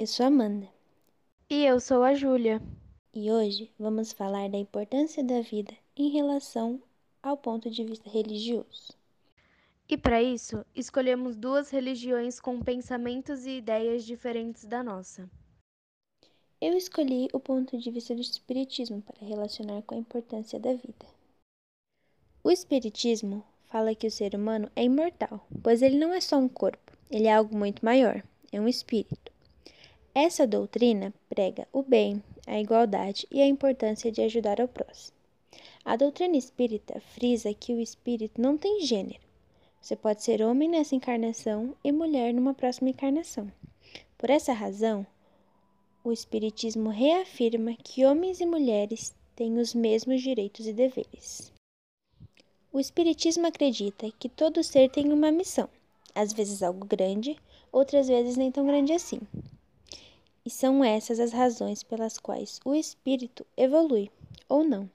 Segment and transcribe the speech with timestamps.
[0.00, 0.68] Eu sou Amanda
[1.48, 2.60] E eu sou a Júlia.
[3.14, 6.82] e hoje vamos falar da importância da vida em relação
[7.22, 8.92] ao ponto de vista religioso.
[9.88, 15.30] E para isso, escolhemos duas religiões com pensamentos e ideias diferentes da nossa.
[16.60, 21.06] Eu escolhi o ponto de vista do Espiritismo para relacionar com a importância da vida.
[22.42, 26.48] O Espiritismo fala que o ser humano é imortal, pois ele não é só um
[26.48, 29.33] corpo, ele é algo muito maior, é um espírito.
[30.14, 35.16] Essa doutrina prega o bem, a igualdade e a importância de ajudar ao próximo.
[35.84, 39.24] A doutrina espírita frisa que o espírito não tem gênero.
[39.82, 43.50] Você pode ser homem nessa encarnação e mulher numa próxima encarnação.
[44.16, 45.04] Por essa razão,
[46.04, 51.52] o Espiritismo reafirma que homens e mulheres têm os mesmos direitos e deveres.
[52.72, 55.68] O Espiritismo acredita que todo ser tem uma missão,
[56.14, 57.36] às vezes algo grande,
[57.72, 59.20] outras vezes nem tão grande assim.
[60.46, 64.10] E são essas as razões pelas quais o espírito evolui,
[64.48, 64.90] ou não,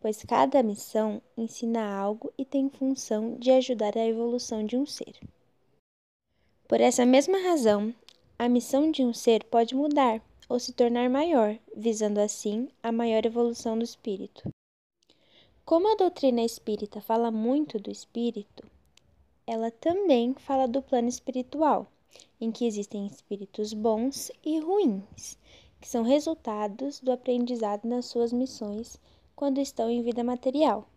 [0.00, 5.14] pois cada missão ensina algo e tem função de ajudar a evolução de um ser.
[6.66, 7.94] Por essa mesma razão,
[8.38, 13.24] a missão de um ser pode mudar ou se tornar maior, visando assim a maior
[13.24, 14.48] evolução do espírito.
[15.64, 18.70] Como a doutrina espírita fala muito do espírito,
[19.46, 21.86] ela também fala do plano espiritual,
[22.40, 25.38] em que existem espíritos bons e ruins,
[25.80, 28.98] que são resultados do aprendizado nas suas missões
[29.34, 30.88] quando estão em vida material.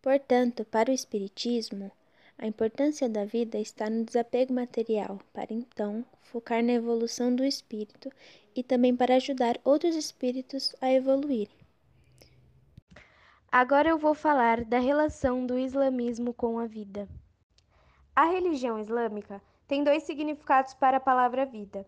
[0.00, 1.90] Portanto, para o Espiritismo,
[2.38, 8.10] a importância da vida está no desapego material, para então focar na evolução do espírito
[8.54, 11.54] e também para ajudar outros espíritos a evoluírem.
[13.50, 17.06] Agora eu vou falar da relação do islamismo com a vida.
[18.16, 19.40] A religião islâmica
[19.72, 21.86] tem dois significados para a palavra vida.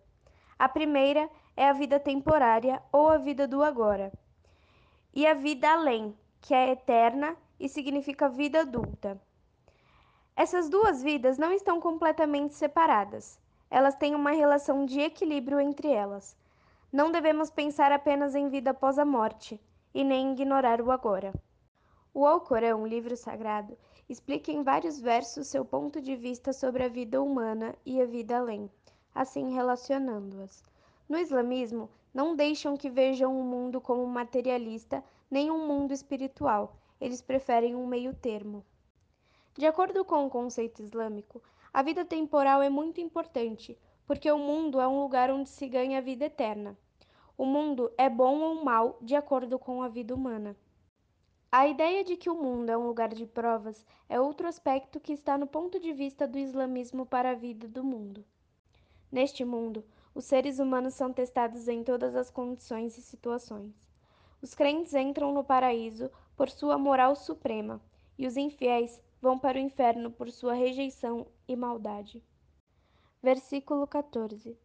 [0.57, 4.11] A primeira é a vida temporária ou a vida do agora,
[5.13, 9.21] e a vida além, que é eterna e significa vida adulta.
[10.35, 13.39] Essas duas vidas não estão completamente separadas.
[13.69, 16.35] Elas têm uma relação de equilíbrio entre elas.
[16.91, 19.61] Não devemos pensar apenas em vida após a morte
[19.93, 21.31] e nem ignorar o agora.
[22.15, 27.21] O Alcorão, livro sagrado, explica em vários versos seu ponto de vista sobre a vida
[27.21, 28.69] humana e a vida além,
[29.13, 30.63] assim relacionando-as.
[31.09, 36.77] No islamismo, não deixam que vejam o mundo como materialista nem um mundo espiritual.
[36.99, 38.63] Eles preferem um meio termo.
[39.57, 41.41] De acordo com o conceito islâmico,
[41.73, 45.97] a vida temporal é muito importante, porque o mundo é um lugar onde se ganha
[45.97, 46.77] a vida eterna.
[47.37, 50.55] O mundo é bom ou mal de acordo com a vida humana.
[51.57, 55.13] A ideia de que o mundo é um lugar de provas é outro aspecto que
[55.13, 58.25] está no ponto de vista do islamismo para a vida do mundo.
[59.09, 59.81] Neste mundo,
[60.13, 63.73] os seres humanos são testados em todas as condições e situações.
[64.41, 67.81] Os crentes entram no paraíso por sua moral suprema,
[68.17, 72.21] e os infiéis vão para o inferno por sua rejeição e maldade.
[73.23, 74.57] Versículo 14.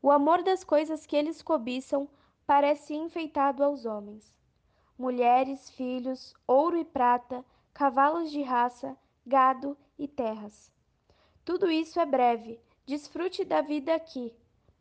[0.00, 2.08] O amor das coisas que eles cobiçam
[2.46, 4.39] parece enfeitado aos homens.
[5.00, 8.94] Mulheres, filhos, ouro e prata, cavalos de raça,
[9.24, 10.70] gado e terras.
[11.42, 14.30] Tudo isso é breve, desfrute da vida aqui,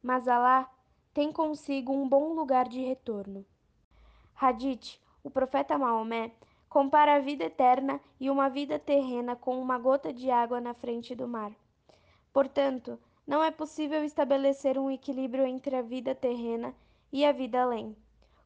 [0.03, 0.69] mas Alá
[1.13, 3.46] tem consigo um bom lugar de retorno.
[4.35, 6.34] Hadith, o profeta Maomé,
[6.68, 11.16] compara a vida eterna e uma vida terrena com uma gota de água na frente
[11.16, 11.53] do mar.
[12.34, 16.75] Portanto, não é possível estabelecer um equilíbrio entre a vida terrena
[17.09, 17.96] e a vida além,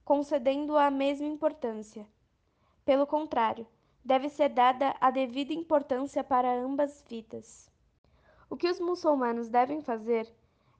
[0.03, 2.05] concedendo a mesma importância.
[2.85, 3.65] Pelo contrário,
[4.03, 7.71] deve ser dada a devida importância para ambas vidas.
[8.49, 10.31] O que os muçulmanos devem fazer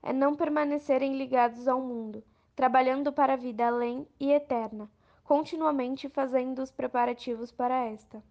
[0.01, 2.23] é não permanecerem ligados ao mundo,
[2.55, 4.91] trabalhando para a vida além e eterna,
[5.23, 8.21] continuamente fazendo os preparativos para esta.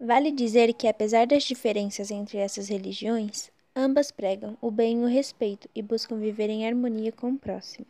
[0.00, 5.06] Vale dizer que, apesar das diferenças entre essas religiões, ambas pregam o bem e o
[5.06, 7.86] respeito e buscam viver em harmonia com o próximo.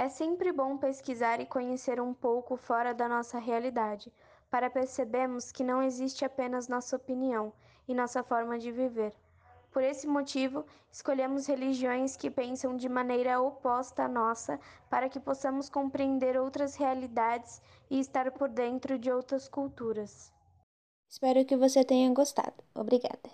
[0.00, 4.10] É sempre bom pesquisar e conhecer um pouco fora da nossa realidade,
[4.50, 7.52] para percebermos que não existe apenas nossa opinião
[7.86, 9.12] e nossa forma de viver.
[9.70, 14.58] Por esse motivo, escolhemos religiões que pensam de maneira oposta à nossa,
[14.88, 17.60] para que possamos compreender outras realidades
[17.90, 20.32] e estar por dentro de outras culturas.
[21.10, 22.64] Espero que você tenha gostado.
[22.74, 23.30] Obrigada.